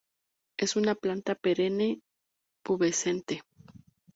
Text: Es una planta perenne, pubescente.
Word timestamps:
Es 0.57 0.77
una 0.77 0.95
planta 0.95 1.35
perenne, 1.35 2.01
pubescente. 2.65 3.43